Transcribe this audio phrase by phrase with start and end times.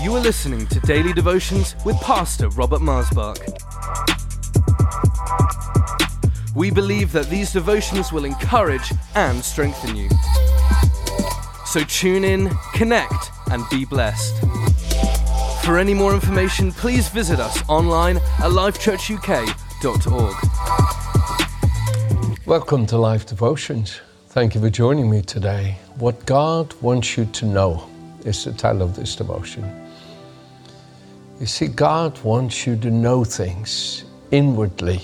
[0.00, 3.36] You are listening to Daily Devotions with Pastor Robert Maasbach.
[6.54, 10.08] We believe that these devotions will encourage and strengthen you.
[11.66, 14.38] So tune in, connect, and be blessed.
[15.64, 20.36] For any more information, please visit us online at lifechurchuk.org.
[22.46, 24.00] Welcome to Life Devotions.
[24.28, 25.78] Thank you for joining me today.
[25.96, 27.90] What God wants you to know
[28.24, 29.87] is the title of this devotion.
[31.40, 35.00] You see, God wants you to know things inwardly.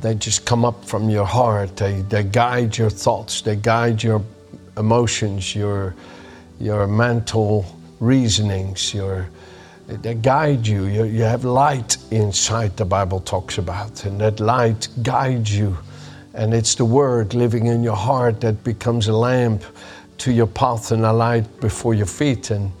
[0.00, 1.76] They just come up from your heart.
[1.76, 3.40] They, they guide your thoughts.
[3.40, 4.20] They guide your
[4.76, 5.94] emotions, your,
[6.58, 7.64] your mental
[8.00, 9.28] reasonings, your,
[9.86, 10.86] they guide you.
[10.86, 11.04] you.
[11.04, 15.76] You have light inside, the Bible talks about, and that light guides you.
[16.34, 19.62] And it's the Word living in your heart that becomes a lamp
[20.18, 22.50] to your path and a light before your feet.
[22.50, 22.72] And,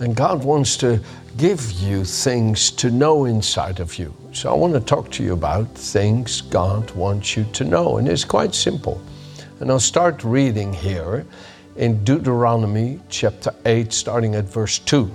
[0.00, 1.02] and God wants to
[1.36, 4.14] give you things to know inside of you.
[4.32, 7.98] So I want to talk to you about things God wants you to know.
[7.98, 9.00] And it's quite simple.
[9.60, 11.26] And I'll start reading here
[11.76, 15.14] in Deuteronomy chapter 8, starting at verse 2.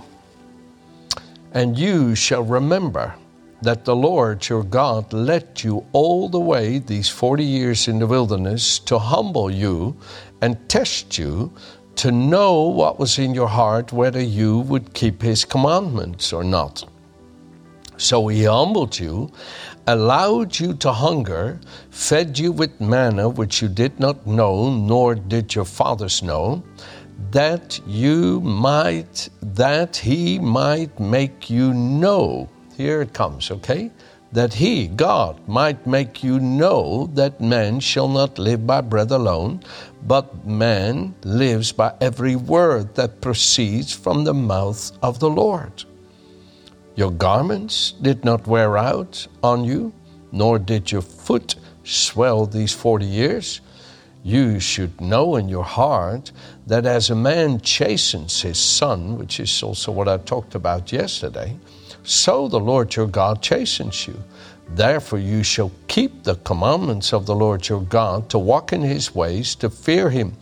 [1.53, 3.16] And you shall remember
[3.61, 8.07] that the Lord your God led you all the way these 40 years in the
[8.07, 9.95] wilderness to humble you
[10.41, 11.52] and test you
[11.97, 16.83] to know what was in your heart, whether you would keep his commandments or not.
[17.97, 19.31] So he humbled you,
[19.88, 21.59] allowed you to hunger,
[21.91, 26.63] fed you with manna which you did not know, nor did your fathers know,
[27.31, 32.49] that you might, that he might make you know.
[32.75, 33.91] Here it comes, okay?
[34.33, 39.61] That he, God, might make you know that man shall not live by bread alone,
[40.07, 45.83] but man lives by every word that proceeds from the mouth of the Lord.
[46.95, 49.91] Your garments did not wear out on you,
[50.31, 53.61] nor did your foot swell these forty years.
[54.23, 56.31] You should know in your heart
[56.67, 61.57] that as a man chastens his son, which is also what I talked about yesterday,
[62.03, 64.23] so the Lord your God chastens you.
[64.69, 69.15] Therefore, you shall keep the commandments of the Lord your God to walk in his
[69.15, 70.33] ways, to fear him.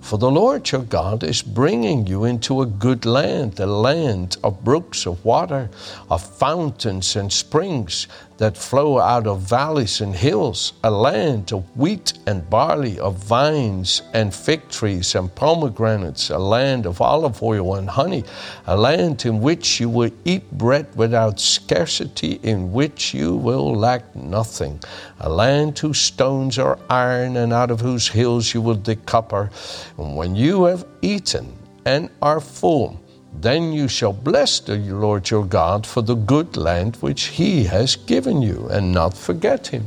[0.00, 4.64] For the Lord your God is bringing you into a good land, a land of
[4.64, 5.68] brooks of water,
[6.10, 8.06] of fountains and springs
[8.42, 14.02] that flow out of valleys and hills, a land of wheat and barley, of vines
[14.14, 18.24] and fig trees and pomegranates, a land of olive oil and honey,
[18.66, 24.02] a land in which you will eat bread without scarcity, in which you will lack
[24.16, 24.80] nothing,
[25.20, 29.50] a land whose stones are iron and out of whose hills you will dig copper.
[29.98, 33.01] And when you have eaten and are full,
[33.40, 37.96] then you shall bless the Lord your God for the good land which he has
[37.96, 39.84] given you, and not forget him.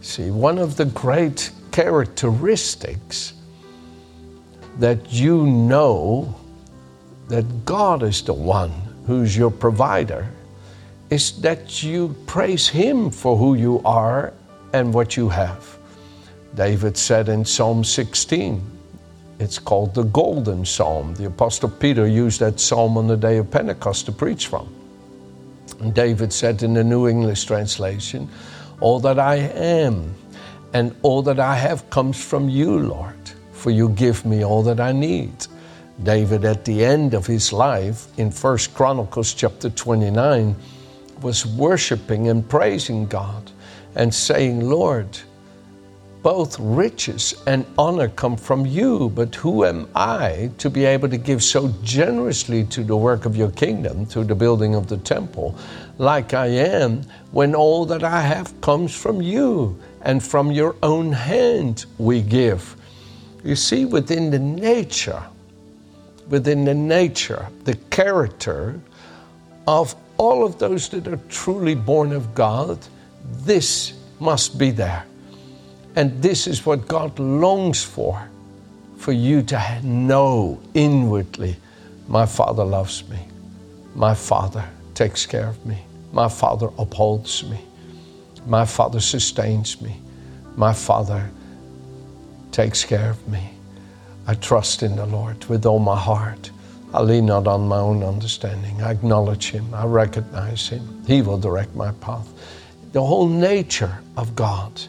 [0.00, 3.32] See, one of the great characteristics
[4.78, 6.34] that you know
[7.28, 8.72] that God is the one
[9.06, 10.28] who's your provider
[11.10, 14.32] is that you praise Him for who you are
[14.72, 15.78] and what you have.
[16.54, 18.62] David said in Psalm 16,
[19.44, 21.14] it's called the Golden Psalm.
[21.14, 24.74] The Apostle Peter used that psalm on the day of Pentecost to preach from.
[25.80, 28.30] And David said in the New English translation,
[28.80, 30.14] All that I am
[30.72, 33.20] and all that I have comes from you, Lord,
[33.52, 35.46] for you give me all that I need.
[36.02, 40.56] David, at the end of his life, in First Chronicles chapter 29,
[41.20, 43.52] was worshiping and praising God
[43.94, 45.18] and saying, Lord,
[46.24, 51.18] both riches and honor come from you, but who am I to be able to
[51.18, 55.54] give so generously to the work of your kingdom, to the building of the temple,
[55.98, 57.02] like I am,
[57.32, 62.74] when all that I have comes from you, and from your own hand we give?
[63.44, 65.22] You see, within the nature,
[66.30, 68.80] within the nature, the character
[69.68, 72.78] of all of those that are truly born of God,
[73.42, 75.04] this must be there.
[75.96, 78.28] And this is what God longs for
[78.96, 81.56] for you to know inwardly
[82.08, 83.18] my Father loves me,
[83.94, 84.64] my Father
[84.94, 85.78] takes care of me,
[86.12, 87.60] my Father upholds me,
[88.46, 89.96] my Father sustains me,
[90.56, 91.30] my Father
[92.52, 93.50] takes care of me.
[94.26, 96.50] I trust in the Lord with all my heart.
[96.94, 98.80] I lean not on my own understanding.
[98.82, 99.74] I acknowledge Him.
[99.74, 101.04] I recognize Him.
[101.06, 102.28] He will direct my path.
[102.92, 104.80] The whole nature of God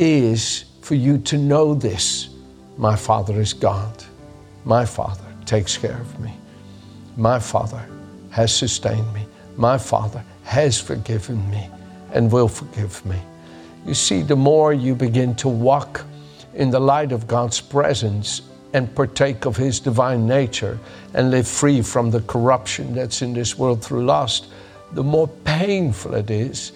[0.00, 2.30] is for you to know this.
[2.78, 4.02] My Father is God.
[4.64, 6.32] My Father takes care of me.
[7.18, 7.86] My Father
[8.30, 9.26] has sustained me.
[9.56, 11.68] My Father has forgiven me
[12.14, 13.20] and will forgive me.
[13.86, 16.04] You see, the more you begin to walk
[16.54, 18.40] in the light of God's presence
[18.72, 20.78] and partake of His divine nature
[21.12, 24.46] and live free from the corruption that's in this world through lust,
[24.92, 26.72] the more painful it is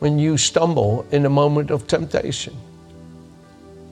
[0.00, 2.56] when you stumble in a moment of temptation.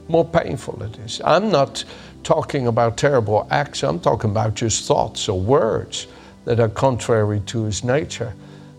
[0.09, 1.21] More painful it is.
[1.25, 1.85] I'm not
[2.25, 6.07] talking about terrible acts, I'm talking about just thoughts or words
[6.45, 8.35] that are contrary to His nature.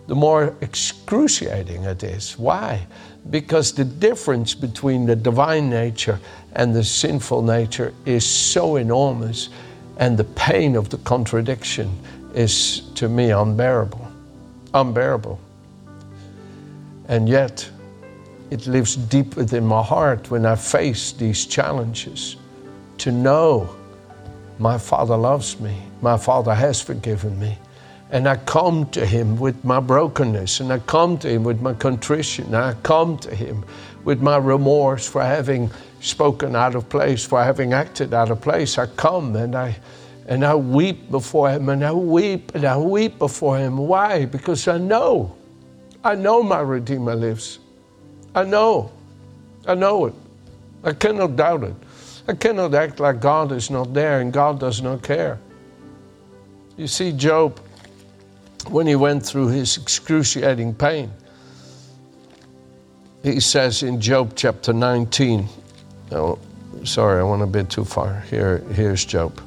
[0.08, 2.38] The more excruciating it is.
[2.38, 2.88] Why?
[3.30, 6.20] Because the difference between the divine nature
[6.54, 9.50] and the sinful nature is so enormous,
[9.98, 11.96] and the pain of the contradiction
[12.34, 14.08] is to me unbearable.
[14.74, 15.40] Unbearable.
[17.10, 17.68] And yet,
[18.52, 22.36] it lives deep within my heart when I face these challenges
[23.00, 23.76] to know
[24.60, 27.58] my Father loves me, my Father has forgiven me.
[28.12, 31.74] And I come to Him with my brokenness, and I come to Him with my
[31.74, 33.66] contrition, and I come to Him
[34.04, 35.72] with my remorse for having
[36.02, 38.78] spoken out of place, for having acted out of place.
[38.78, 39.76] I come and I
[40.28, 43.78] and I weep before him and I weep and I weep before him.
[43.78, 44.26] Why?
[44.26, 45.36] Because I know.
[46.04, 47.60] I know my Redeemer lives.
[48.34, 48.92] I know.
[49.68, 50.14] I know it.
[50.84, 51.76] I cannot doubt it.
[52.28, 55.40] I cannot act like God is not there and God does not care.
[56.78, 57.60] You see, Job,
[58.70, 61.12] when he went through his excruciating pain,
[63.24, 65.48] he says in Job chapter 19,
[66.12, 66.40] oh,
[66.86, 68.22] sorry, I went a bit too far.
[68.30, 69.42] Here, here's Job.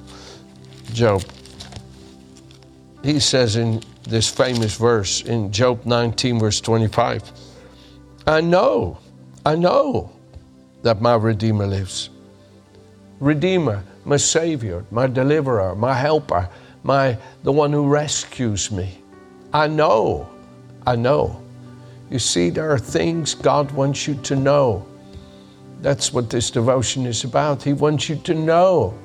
[0.92, 1.22] Job.
[3.02, 7.32] He says in this famous verse in Job 19, verse 25,
[8.26, 8.98] I know,
[9.44, 10.10] I know
[10.82, 12.10] that my Redeemer lives.
[13.20, 16.48] Redeemer, my Savior, my deliverer, my helper,
[16.82, 18.98] my the one who rescues me.
[19.52, 20.28] I know,
[20.86, 21.40] I know.
[22.10, 24.86] You see, there are things God wants you to know.
[25.80, 27.62] That's what this devotion is about.
[27.62, 28.98] He wants you to know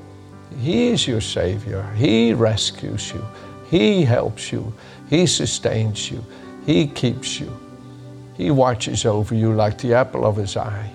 [0.59, 1.83] he is your Savior.
[1.95, 3.25] He rescues you.
[3.69, 4.73] He helps you.
[5.09, 6.23] He sustains you.
[6.65, 7.51] He keeps you.
[8.35, 10.91] He watches over you like the apple of His eye.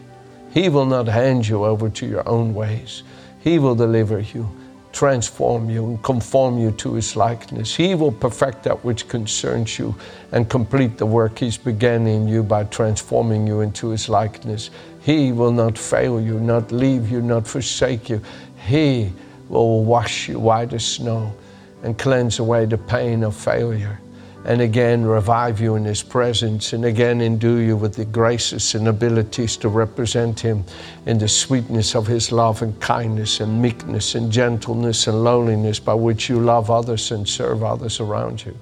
[0.52, 3.02] He will not hand you over to your own ways.
[3.40, 4.48] He will deliver you,
[4.92, 7.74] transform you, and conform you to His likeness.
[7.74, 9.94] He will perfect that which concerns you
[10.30, 14.70] and complete the work He's begun in you by transforming you into His likeness.
[15.02, 18.22] He will not fail you, not leave you, not forsake you.
[18.66, 19.12] He
[19.48, 21.34] will wash you white as snow
[21.82, 24.00] and cleanse away the pain of failure.
[24.44, 28.88] And again, revive you in His presence, and again, endue you with the graces and
[28.88, 30.64] abilities to represent Him
[31.06, 35.94] in the sweetness of His love and kindness and meekness and gentleness and lowliness by
[35.94, 38.56] which you love others and serve others around you.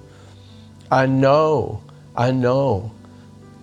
[0.91, 1.81] I know,
[2.15, 2.91] I know,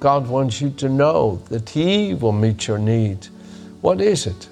[0.01, 3.29] God wants you to know that He will meet your need.
[3.81, 4.49] What is it?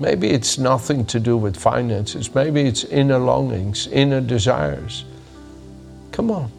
[0.00, 2.34] Maybe it's nothing to do with finances.
[2.34, 5.04] Maybe it's inner longings, inner desires.
[6.12, 6.50] Come on,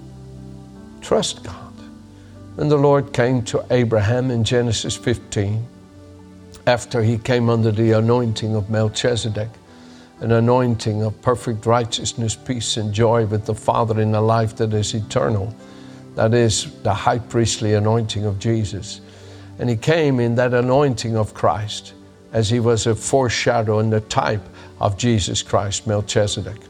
[1.02, 1.74] trust God.
[2.56, 5.66] When the Lord came to Abraham in Genesis 15,
[6.68, 9.50] after he came under the anointing of Melchizedek,
[10.20, 14.74] an anointing of perfect righteousness, peace, and joy with the Father in a life that
[14.74, 15.56] is eternal.
[16.16, 19.00] That is the high priestly anointing of Jesus.
[19.60, 21.94] And he came in that anointing of Christ
[22.32, 24.42] as he was a foreshadow and type
[24.80, 26.62] of Jesus Christ, Melchizedek.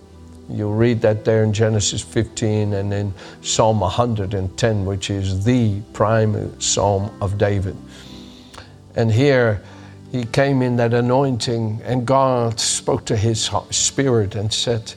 [0.50, 6.60] You'll read that there in Genesis 15 and in Psalm 110, which is the prime
[6.60, 7.78] psalm of David.
[8.96, 9.62] And here
[10.12, 14.94] he came in that anointing, and God spoke to his spirit and said,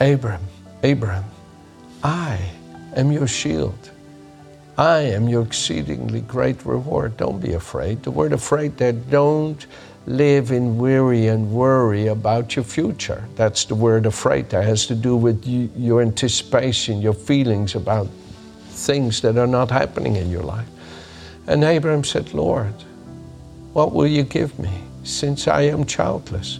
[0.00, 0.42] Abram,
[0.82, 1.24] Abram,
[2.02, 2.38] I
[2.94, 3.90] am your shield.
[4.76, 7.16] I am your exceedingly great reward.
[7.16, 8.02] Don't be afraid.
[8.02, 9.64] The word afraid there, don't
[10.06, 13.24] live in weary and worry about your future.
[13.36, 14.50] That's the word afraid.
[14.50, 18.08] That has to do with you, your anticipation, your feelings about
[18.70, 20.68] things that are not happening in your life.
[21.46, 22.74] And Abraham said, Lord,
[23.74, 24.72] what will you give me
[25.04, 26.58] since I am childless?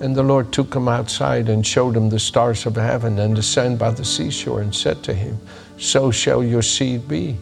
[0.00, 3.42] And the Lord took him outside and showed him the stars of heaven and the
[3.42, 5.38] sand by the seashore and said to him,
[5.82, 7.36] So shall your seed be.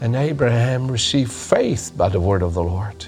[0.00, 3.04] And Abraham received faith by the word of the Lord.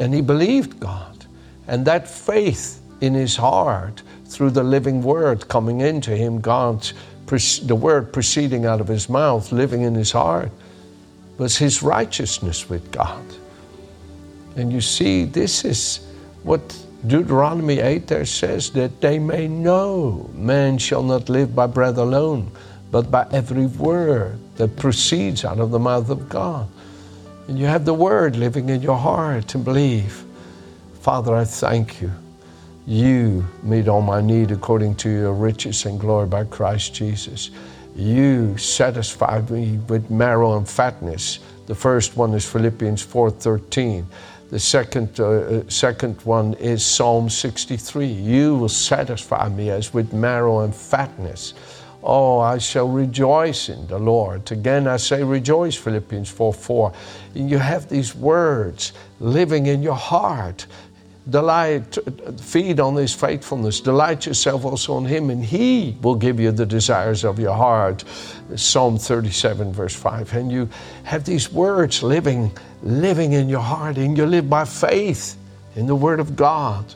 [0.00, 1.24] And he believed God.
[1.68, 6.94] And that faith in his heart, through the living word coming into him, God's
[7.26, 10.50] the word proceeding out of his mouth, living in his heart,
[11.38, 13.24] was his righteousness with God.
[14.56, 16.00] And you see, this is
[16.42, 16.60] what
[17.06, 22.50] Deuteronomy 8 there says that they may know man shall not live by bread alone,
[22.96, 26.66] but by every word that proceeds out of the mouth of God.
[27.46, 30.24] And you have the word living in your heart to believe.
[31.02, 32.10] Father, I thank you.
[32.86, 37.50] You meet all my need according to your riches and glory by Christ Jesus.
[37.94, 41.40] You satisfy me with marrow and fatness.
[41.66, 44.06] The first one is Philippians 4:13.
[44.48, 48.06] The second, uh, second one is Psalm 63.
[48.06, 51.52] You will satisfy me as with marrow and fatness.
[52.08, 54.52] Oh, I shall rejoice in the Lord.
[54.52, 56.92] Again, I say rejoice, Philippians 4 4.
[57.34, 60.66] You have these words living in your heart
[61.28, 61.98] delight,
[62.40, 66.64] feed on His faithfulness, delight yourself also on Him, and He will give you the
[66.64, 68.04] desires of your heart.
[68.54, 70.32] Psalm 37, verse 5.
[70.34, 70.68] And you
[71.02, 75.36] have these words living, living in your heart, and you live by faith
[75.74, 76.94] in the Word of God,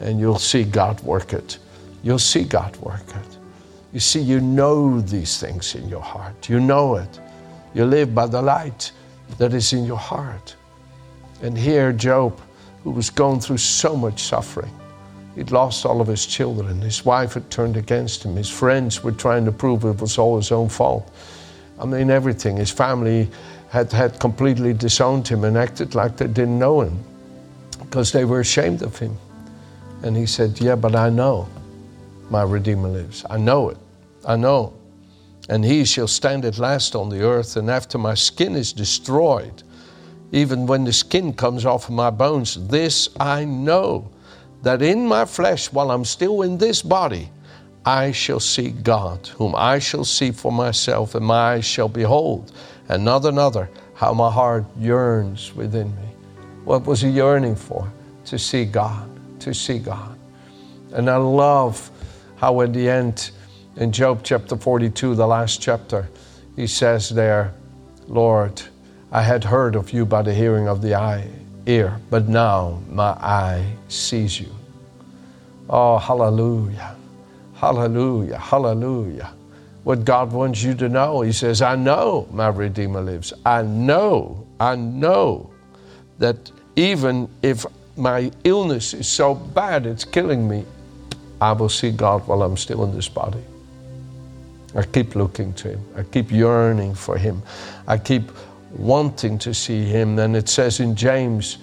[0.00, 1.58] and you'll see God work it.
[2.02, 3.43] You'll see God work it.
[3.94, 6.50] You see, you know these things in your heart.
[6.50, 7.20] You know it.
[7.72, 8.92] You live by the light
[9.38, 10.54] that is in your heart.
[11.42, 12.38] And here, Job
[12.84, 14.70] who was going through so much suffering.
[15.34, 16.80] He'd lost all of his children.
[16.80, 18.36] His wife had turned against him.
[18.36, 21.10] His friends were trying to prove it was all his own fault.
[21.80, 22.58] I mean, everything.
[22.58, 23.28] His family
[23.70, 27.02] had, had completely disowned him and acted like they didn't know him
[27.80, 29.16] because they were ashamed of him.
[30.02, 31.48] And he said, Yeah, but I know
[32.30, 33.24] my Redeemer lives.
[33.30, 33.78] I know it.
[34.26, 34.74] I know.
[35.48, 39.62] And he shall stand at last on the earth, and after my skin is destroyed,
[40.32, 42.66] even when the skin comes off of my bones.
[42.68, 44.10] This I know
[44.62, 47.30] that in my flesh, while I'm still in this body,
[47.84, 52.52] I shall see God, whom I shall see for myself, and my eyes shall behold.
[52.88, 56.08] And not another, how my heart yearns within me.
[56.64, 57.92] What was he yearning for?
[58.26, 59.08] To see God,
[59.40, 60.18] to see God.
[60.92, 61.90] And I love
[62.36, 63.30] how, in the end,
[63.76, 66.08] in Job chapter 42, the last chapter,
[66.56, 67.52] he says there,
[68.06, 68.62] Lord,
[69.10, 71.28] I had heard of you by the hearing of the eye,
[71.66, 74.54] ear, but now my eye sees you.
[75.68, 76.94] Oh, hallelujah.
[77.54, 78.38] Hallelujah.
[78.38, 79.32] Hallelujah.
[79.82, 83.32] What God wants you to know, He says, I know my Redeemer lives.
[83.44, 85.50] I know, I know
[86.18, 87.66] that even if
[87.96, 90.64] my illness is so bad it's killing me,
[91.40, 93.42] I will see God while I'm still in this body.
[94.74, 95.84] I keep looking to Him.
[95.96, 97.42] I keep yearning for Him.
[97.86, 98.30] I keep
[98.76, 100.18] wanting to see him.
[100.18, 101.58] And it says in James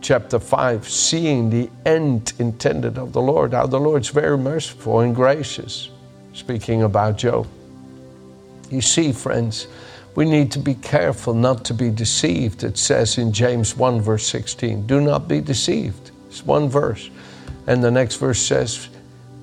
[0.00, 5.14] chapter 5, seeing the end intended of the Lord, how the Lord's very merciful and
[5.14, 5.90] gracious,
[6.32, 7.46] speaking about Job.
[8.70, 9.66] You see, friends,
[10.14, 12.64] we need to be careful not to be deceived.
[12.64, 16.10] It says in James 1, verse 16, do not be deceived.
[16.28, 17.10] It's one verse.
[17.66, 18.88] And the next verse says,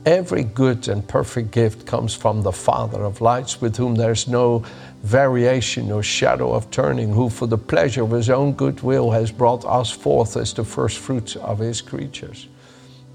[0.07, 4.63] Every good and perfect gift comes from the Father of lights, with whom there's no
[5.03, 9.33] variation or shadow of turning, who for the pleasure of his own good will has
[9.33, 12.47] brought us forth as the first fruits of his creatures.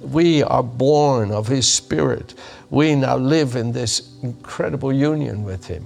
[0.02, 2.34] We are born of his spirit.
[2.68, 5.84] We now live in this incredible union with him.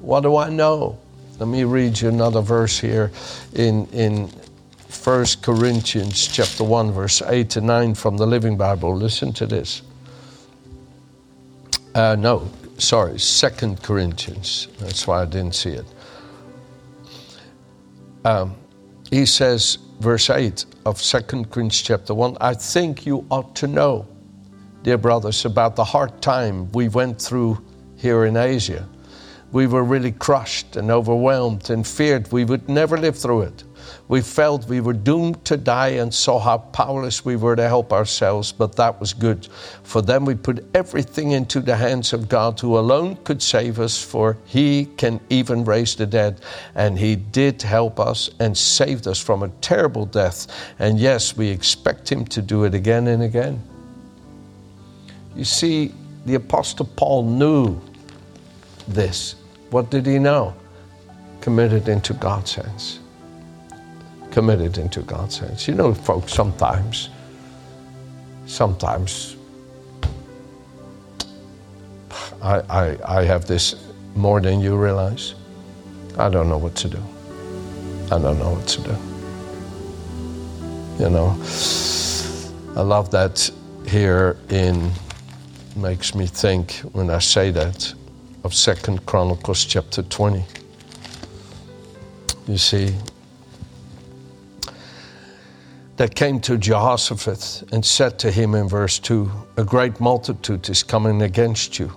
[0.00, 0.98] What do I know?
[1.38, 3.12] Let me read you another verse here
[3.52, 4.28] in, in
[5.04, 8.96] 1 Corinthians chapter 1, verse 8 to 9 from the Living Bible.
[8.96, 9.82] Listen to this.
[11.98, 14.68] Uh, no, sorry, Second Corinthians.
[14.78, 15.86] That's why I didn't see it.
[18.24, 18.54] Um,
[19.10, 24.06] he says, verse 8 of Second Corinthians chapter 1, I think you ought to know,
[24.84, 27.60] dear brothers, about the hard time we went through
[27.96, 28.88] here in Asia.
[29.50, 33.64] We were really crushed and overwhelmed and feared we would never live through it.
[34.08, 37.92] We felt we were doomed to die and saw how powerless we were to help
[37.92, 39.48] ourselves, but that was good.
[39.82, 44.02] For then we put everything into the hands of God, who alone could save us,
[44.02, 46.40] for He can even raise the dead.
[46.74, 50.46] And He did help us and saved us from a terrible death.
[50.78, 53.62] And yes, we expect Him to do it again and again.
[55.36, 55.92] You see,
[56.24, 57.78] the Apostle Paul knew
[58.88, 59.34] this.
[59.70, 60.54] What did he know?
[61.42, 63.00] Committed into God's hands
[64.30, 65.66] committed into God's hands.
[65.66, 67.10] You know, folks, sometimes,
[68.46, 69.36] sometimes
[72.42, 73.74] I, I, I have this
[74.14, 75.34] more than you realize.
[76.18, 77.02] I don't know what to do.
[78.10, 78.96] I don't know what to do.
[81.02, 81.28] You know,
[82.76, 83.50] I love that
[83.86, 84.90] here in
[85.76, 87.94] makes me think when I say that
[88.42, 90.44] of Second Chronicles chapter 20.
[92.48, 92.94] You see,
[95.98, 100.84] that came to Jehoshaphat and said to him in verse 2 A great multitude is
[100.84, 101.92] coming against you.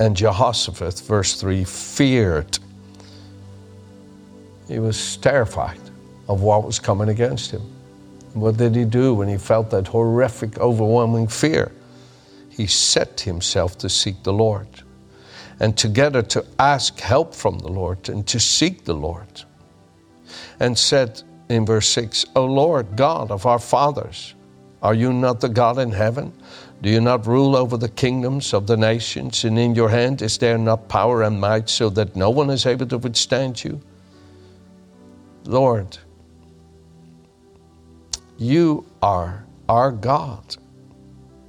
[0.00, 2.58] And Jehoshaphat, verse 3, feared.
[4.66, 5.80] He was terrified
[6.26, 7.60] of what was coming against him.
[8.32, 11.72] What did he do when he felt that horrific, overwhelming fear?
[12.48, 14.68] He set himself to seek the Lord
[15.58, 19.42] and together to ask help from the Lord and to seek the Lord.
[20.58, 24.34] And said in verse 6, O Lord, God of our fathers,
[24.82, 26.32] are you not the God in heaven?
[26.80, 29.44] Do you not rule over the kingdoms of the nations?
[29.44, 32.64] And in your hand is there not power and might so that no one is
[32.66, 33.80] able to withstand you?
[35.44, 35.98] Lord,
[38.38, 40.56] you are our God.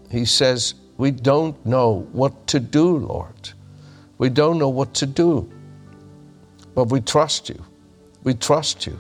[0.10, 3.52] He says, We don't know what to do, Lord.
[4.18, 5.50] We don't know what to do,
[6.76, 7.64] but we trust you.
[8.24, 9.00] We trust you.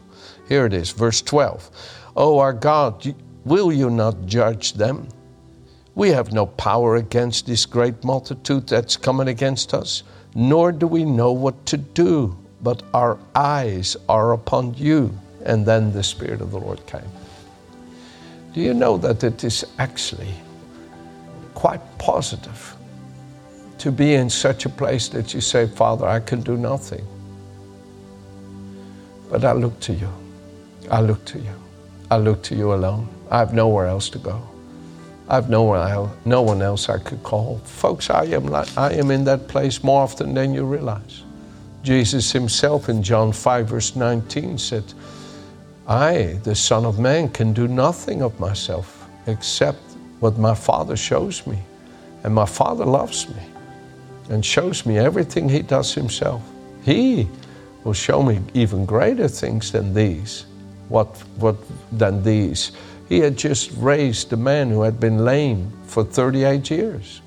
[0.52, 1.70] Here it is, verse 12.
[2.18, 3.16] Oh, our God,
[3.46, 5.08] will you not judge them?
[5.96, 10.04] We have no power against this great multitude that's coming against us,
[10.36, 15.18] nor do we know what to do, but our eyes are upon you.
[15.46, 17.10] And then the Spirit of the Lord came.
[18.54, 20.34] Do you know that it is actually
[21.54, 22.76] quite positive
[23.78, 27.08] to be in such a place that you say, Father, I can do nothing.
[29.30, 30.21] But I look to you.
[30.92, 31.56] I look to you.
[32.12, 33.08] I look to you alone.
[33.32, 34.48] I have nowhere else to go.
[35.30, 37.60] I have nowhere else, no one else I could call.
[37.60, 41.24] Folks, I am, like, I am in that place more often than you realize.
[41.84, 44.84] Jesus himself in John 5, verse 19 said,
[45.88, 49.80] I, the Son of Man, can do nothing of myself except
[50.20, 51.60] what my Father shows me.
[52.26, 53.42] And my Father loves me
[54.30, 56.44] and shows me everything He does Himself.
[56.84, 57.30] He
[57.86, 60.46] will show me even greater things than these.
[60.92, 61.08] What,
[61.38, 61.56] what
[61.92, 62.74] than these?
[63.08, 67.22] He had just raised a man who had been lame for 38 years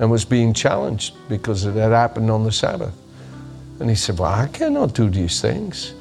[0.00, 2.94] and was being challenged because it had happened on the Sabbath.
[3.78, 5.94] And he said, Well, I cannot do these things.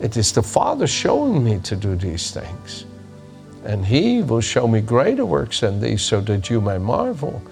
[0.00, 2.84] It is the Father showing me to do these things.
[3.64, 7.42] And He will show me greater works than these so that you may marvel.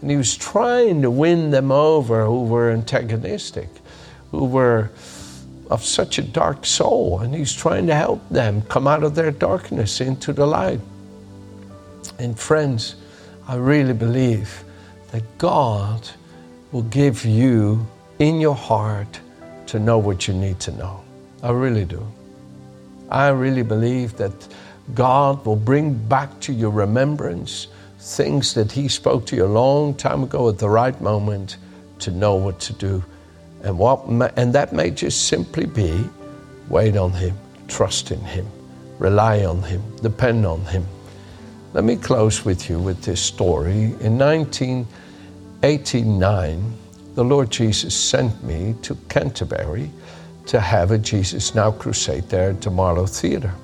[0.00, 3.68] And He was trying to win them over who were antagonistic,
[4.30, 4.90] who were
[5.68, 7.20] of such a dark soul.
[7.20, 10.80] And He's trying to help them come out of their darkness into the light.
[12.18, 12.96] And friends,
[13.46, 14.64] I really believe
[15.12, 16.08] that God
[16.72, 17.86] will give you
[18.18, 19.20] in your heart
[19.66, 21.02] to know what you need to know.
[21.42, 22.06] I really do.
[23.10, 24.32] I really believe that
[24.94, 29.94] God will bring back to your remembrance things that He spoke to you a long
[29.94, 31.56] time ago at the right moment
[32.00, 33.04] to know what to do.
[33.62, 34.04] And, what,
[34.36, 36.04] and that may just simply be
[36.68, 38.46] wait on Him, trust in Him,
[38.98, 40.86] rely on Him, depend on Him.
[41.72, 43.94] Let me close with you with this story.
[44.00, 46.72] In 1989,
[47.14, 49.90] the Lord Jesus sent me to Canterbury
[50.46, 53.54] to have a Jesus Now crusade there at the Marlowe Theatre.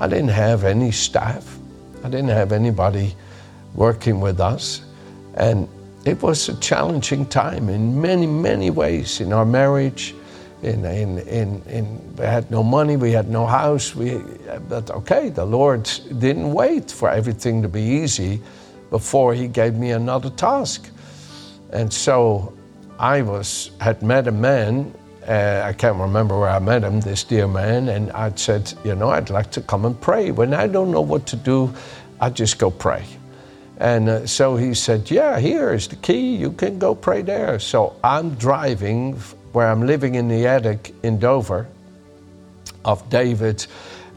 [0.00, 1.58] I didn't have any staff,
[2.02, 3.14] I didn't have anybody
[3.74, 4.80] working with us,
[5.34, 5.68] and
[6.08, 10.14] it was a challenging time in many, many ways in our marriage.
[10.62, 13.94] In, in, in, in, we had no money, we had no house.
[13.94, 14.22] We,
[14.68, 15.84] but okay, the Lord
[16.18, 18.40] didn't wait for everything to be easy
[18.90, 20.90] before He gave me another task.
[21.70, 22.54] And so
[22.98, 24.94] I was had met a man
[25.28, 28.94] uh, I can't remember where I met him, this dear man, and I said, you
[28.94, 30.30] know, I'd like to come and pray.
[30.30, 31.70] When I don't know what to do,
[32.18, 33.04] I just go pray.
[33.78, 36.36] And uh, so he said, yeah, here is the key.
[36.36, 37.58] You can go pray there.
[37.60, 39.14] So I'm driving
[39.52, 41.68] where I'm living in the attic in Dover
[42.84, 43.66] of David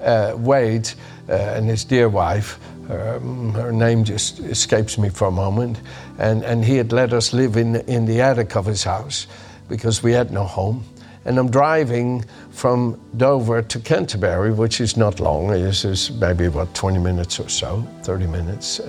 [0.01, 0.89] uh, Wade
[1.29, 2.59] uh, and his dear wife.
[2.89, 5.79] Um, her name just escapes me for a moment.
[6.17, 9.27] And, and he had let us live in, in the attic of his house
[9.69, 10.83] because we had no home
[11.25, 15.51] and I'm driving from Dover to Canterbury, which is not long.
[15.51, 18.81] It's, it's maybe about 20 minutes or so, 30 minutes.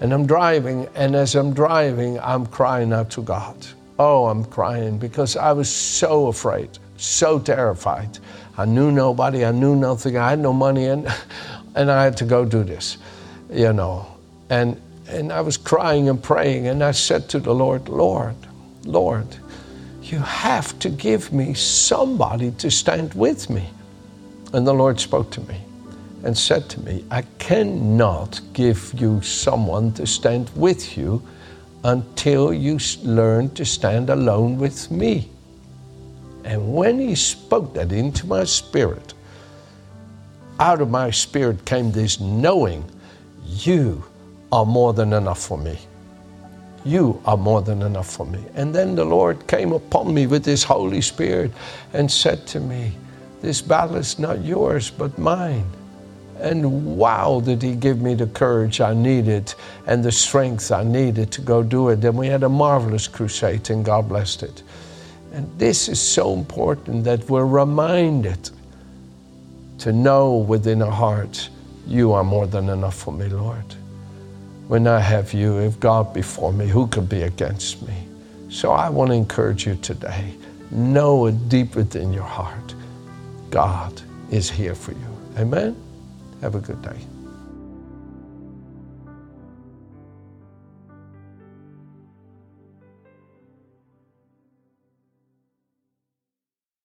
[0.00, 3.66] And I'm driving, and as I'm driving, I'm crying out to God.
[3.98, 8.18] Oh, I'm crying because I was so afraid, so terrified.
[8.56, 11.06] I knew nobody, I knew nothing, I had no money, and,
[11.74, 12.96] and I had to go do this,
[13.50, 14.06] you know.
[14.48, 18.36] And, and I was crying and praying, and I said to the Lord, Lord,
[18.84, 19.26] Lord,
[20.10, 23.68] you have to give me somebody to stand with me.
[24.52, 25.60] And the Lord spoke to me
[26.22, 31.22] and said to me, I cannot give you someone to stand with you
[31.84, 35.30] until you learn to stand alone with me.
[36.44, 39.14] And when He spoke that into my spirit,
[40.60, 42.84] out of my spirit came this knowing
[43.44, 44.04] you
[44.52, 45.78] are more than enough for me.
[46.84, 48.44] You are more than enough for me.
[48.54, 51.50] And then the Lord came upon me with His Holy Spirit
[51.94, 52.92] and said to me,
[53.40, 55.64] This battle is not yours, but mine.
[56.40, 59.54] And wow, did He give me the courage I needed
[59.86, 62.04] and the strength I needed to go do it.
[62.04, 64.62] And we had a marvelous crusade, and God blessed it.
[65.32, 68.50] And this is so important that we're reminded
[69.78, 71.48] to know within our hearts,
[71.86, 73.64] You are more than enough for me, Lord.
[74.68, 77.94] When I have you, if God before me, who can be against me?
[78.48, 80.32] So I want to encourage you today.
[80.70, 82.74] Know it deep within your heart.
[83.50, 84.00] God
[84.30, 85.18] is here for you.
[85.38, 85.76] Amen.
[86.40, 87.13] Have a good day.